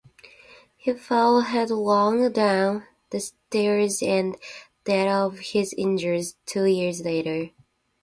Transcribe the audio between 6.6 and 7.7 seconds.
days later.